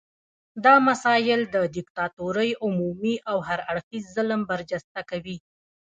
[0.65, 5.37] دا مسایل د دیکتاتورۍ عمومي او هر اړخیز ظلم برجسته کوي.